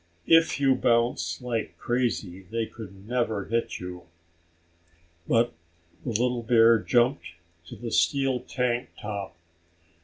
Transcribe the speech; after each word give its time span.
If 0.25 0.59
you 0.59 0.73
bounce 0.73 1.43
like 1.43 1.77
crazy 1.77 2.41
they 2.49 2.65
could 2.65 3.07
never 3.07 3.45
hit 3.45 3.79
you." 3.79 4.07
But 5.27 5.53
the 6.03 6.09
little 6.09 6.41
bear 6.41 6.79
jumped 6.79 7.35
to 7.67 7.75
the 7.75 7.91
steel 7.91 8.39
tank 8.39 8.89
top. 8.99 9.37